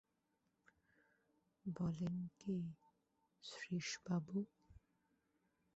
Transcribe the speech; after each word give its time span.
বলেন 1.65 2.15
কী 2.39 2.55
শ্রীশবাবু! 3.43 4.39